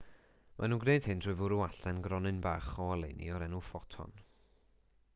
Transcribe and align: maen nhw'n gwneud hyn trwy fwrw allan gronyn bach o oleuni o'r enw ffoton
maen 0.59 0.71
nhw'n 0.73 0.79
gwneud 0.83 1.07
hyn 1.09 1.21
trwy 1.25 1.35
fwrw 1.41 1.59
allan 1.65 2.01
gronyn 2.07 2.41
bach 2.47 2.73
o 2.87 2.91
oleuni 2.97 3.31
o'r 3.37 3.49
enw 3.49 3.63
ffoton 3.69 4.21